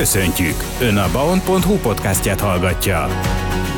[0.00, 0.54] Köszöntjük!
[0.80, 3.06] Ön a baon.hu podcastját hallgatja.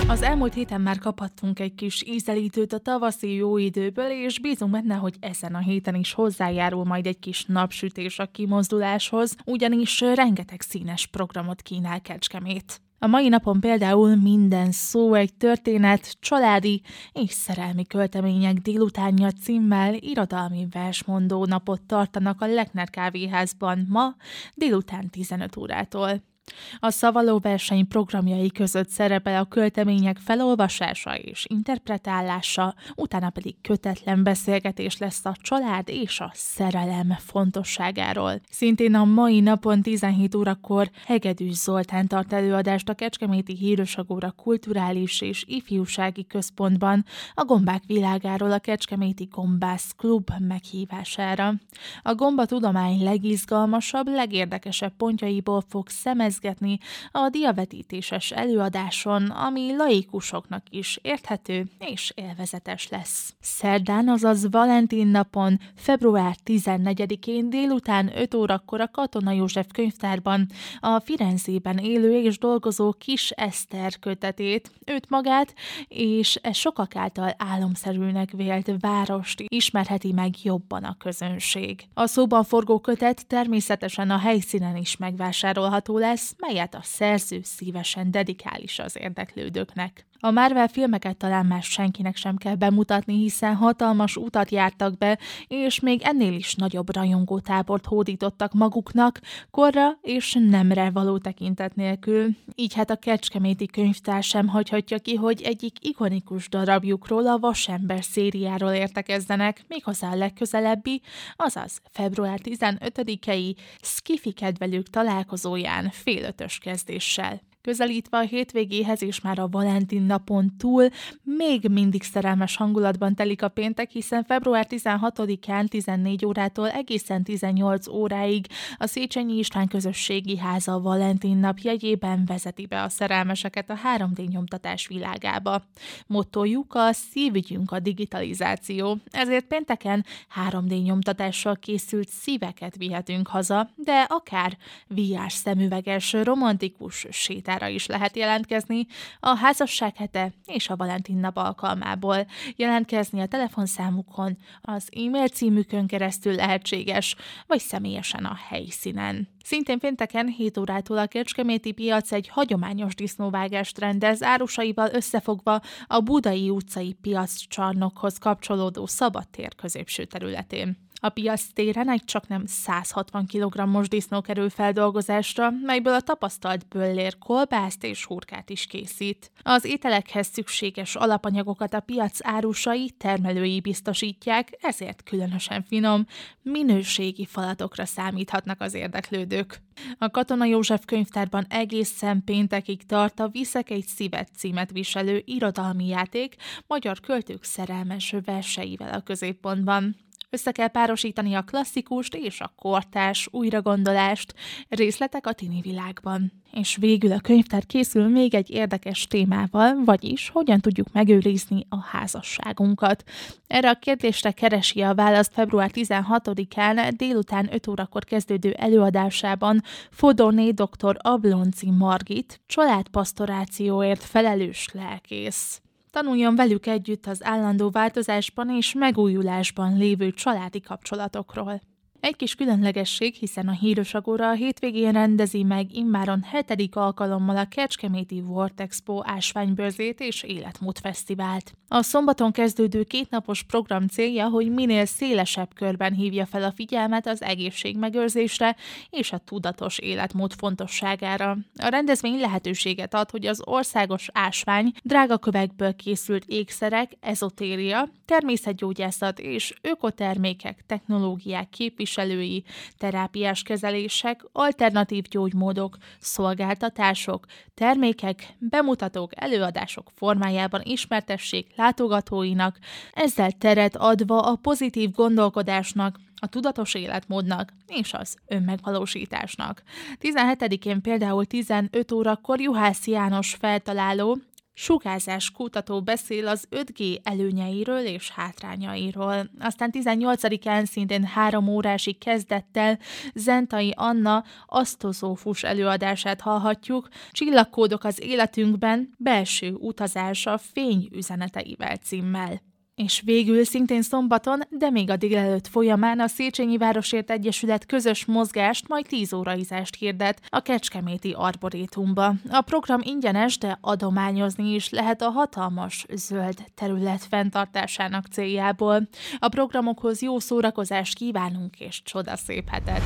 [0.08, 4.94] Az elmúlt héten már kaphattunk egy kis ízelítőt a tavaszi jó időből, és bízunk benne,
[4.94, 11.06] hogy ezen a héten is hozzájárul majd egy kis napsütés a kimozduláshoz, ugyanis rengeteg színes
[11.06, 12.80] programot kínál Kecskemét.
[13.02, 16.82] A mai napon például minden szó egy történet, családi
[17.12, 24.14] és szerelmi költemények délutánja címmel irodalmi versmondó napot tartanak a Lechner kávéházban ma
[24.54, 26.31] délután 15 órától.
[26.78, 34.98] A szavaló verseny programjai között szerepel a költemények felolvasása és interpretálása, utána pedig kötetlen beszélgetés
[34.98, 38.40] lesz a család és a szerelem fontosságáról.
[38.50, 45.44] Szintén a mai napon 17 órakor Hegedűs Zoltán tart előadást a Kecskeméti Hírosagóra Kulturális és
[45.46, 51.54] Ifjúsági Központban a gombák világáról a Kecskeméti Gombász Klub meghívására.
[52.02, 56.78] A gomba tudomány legizgalmasabb, legérdekesebb pontjaiból fog szemezni részletni
[57.10, 63.34] a diavetítéses előadáson, ami laikusoknak is érthető és élvezetes lesz.
[63.40, 70.46] Szerdán, azaz Valentin napon, február 14-én délután 5 órakor a Katona József könyvtárban
[70.80, 75.54] a Firenzében élő és dolgozó kis Eszter kötetét, őt magát
[75.88, 81.88] és e sokak által álomszerűnek vélt várost ismerheti meg jobban a közönség.
[81.94, 88.10] A szóban forgó kötet természetesen a helyszínen is megvásárolható lesz, lesz, melyet a szerző szívesen
[88.10, 90.06] dedikál is az érdeklődőknek.
[90.24, 95.80] A Marvel filmeket talán már senkinek sem kell bemutatni, hiszen hatalmas utat jártak be, és
[95.80, 99.20] még ennél is nagyobb rajongótábort hódítottak maguknak,
[99.50, 102.28] korra és nemre való tekintet nélkül.
[102.54, 108.72] Így hát a Kecskeméti könyvtár sem hagyhatja ki, hogy egyik ikonikus darabjukról a Vasember szériáról
[108.72, 111.00] értekezzenek, méghozzá a legközelebbi,
[111.36, 117.40] azaz február 15-i Skifi kedvelők találkozóján fél kezdéssel.
[117.62, 120.88] Közelítve a hétvégéhez és már a Valentin napon túl
[121.22, 128.46] még mindig szerelmes hangulatban telik a péntek, hiszen február 16-án 14 órától egészen 18 óráig
[128.76, 134.86] a Széchenyi István Közösségi Háza Valentin nap jegyében vezeti be a szerelmeseket a 3D nyomtatás
[134.86, 135.62] világába.
[136.06, 140.04] Mottojuk a szívügyünk a digitalizáció, ezért pénteken
[140.50, 144.56] 3D nyomtatással készült szíveket vihetünk haza, de akár
[144.88, 148.86] VR szemüveges romantikus sétál listára is lehet jelentkezni
[149.20, 152.26] a házasság hete és a Valentin nap alkalmából.
[152.56, 159.28] Jelentkezni a telefonszámukon, az e-mail címükön keresztül lehetséges, vagy személyesen a helyszínen.
[159.44, 166.50] Szintén pénteken 7 órától a Kecskeméti piac egy hagyományos disznóvágást rendez, árusaival összefogva a Budai
[166.50, 170.90] utcai piac csarnokhoz kapcsolódó szabadtér középső területén.
[171.04, 173.86] A piac téren egy csak nem 160 kg-os
[174.22, 179.30] kerül feldolgozásra, melyből a tapasztalt böllér kolbászt és hurkát is készít.
[179.42, 186.06] Az ételekhez szükséges alapanyagokat a piac árusai, termelői biztosítják, ezért különösen finom,
[186.42, 189.60] minőségi falatokra számíthatnak az érdeklődők.
[189.98, 196.34] A Katona József könyvtárban egészen péntekig tart a Viszek egy szívet címet viselő irodalmi játék
[196.66, 199.96] magyar költők szerelmes verseivel a középpontban.
[200.34, 204.34] Össze kell párosítani a klasszikust és a kortás újragondolást,
[204.68, 206.32] részletek a tini világban.
[206.52, 213.04] És végül a könyvtár készül még egy érdekes témával, vagyis hogyan tudjuk megőrizni a házasságunkat.
[213.46, 220.96] Erre a kérdésre keresi a választ február 16-án délután 5 órakor kezdődő előadásában Fodorné dr.
[220.98, 225.62] Ablonci Margit, családpastorációért felelős lelkész.
[225.92, 231.60] Tanuljon velük együtt az állandó változásban és megújulásban lévő családi kapcsolatokról.
[232.02, 238.20] Egy kis különlegesség, hiszen a Hírosagóra a hétvégén rendezi meg immáron hetedik alkalommal a Kecskeméti
[238.20, 241.52] World Expo ásványbőrzét és életmód fesztivált.
[241.68, 247.22] A szombaton kezdődő kétnapos program célja, hogy minél szélesebb körben hívja fel a figyelmet az
[247.22, 248.56] egészségmegőrzésre
[248.90, 251.30] és a tudatos életmód fontosságára.
[251.56, 259.54] A rendezvény lehetőséget ad, hogy az országos ásvány, drága kövekből készült ékszerek, ezotéria, természetgyógyászat és
[259.60, 262.44] ökotermékek, technológiák képviselői képviselői,
[262.78, 272.58] terápiás kezelések, alternatív gyógymódok, szolgáltatások, termékek, bemutatók, előadások formájában ismertessék látogatóinak,
[272.92, 279.62] ezzel teret adva a pozitív gondolkodásnak, a tudatos életmódnak és az önmegvalósításnak.
[280.00, 284.18] 17-én például 15 órakor Juhász János feltaláló
[284.54, 289.30] Sugárzás kutató beszél az 5G előnyeiről és hátrányairól.
[289.38, 292.78] Aztán 18-án szintén három órásig kezdettel
[293.14, 302.51] Zentai Anna asztozófus előadását hallhatjuk, Csillagkódok az életünkben, belső utazás a fény üzeneteivel címmel.
[302.74, 308.68] És végül szintén szombaton, de még a délelőtt folyamán a Széchenyi Városért Egyesület közös mozgást,
[308.68, 312.14] majd 10 óraizást hirdet a Kecskeméti Arborétumba.
[312.28, 318.88] A program ingyenes, de adományozni is lehet a hatalmas zöld terület fenntartásának céljából.
[319.18, 322.82] A programokhoz jó szórakozást kívánunk és csodaszép hetet!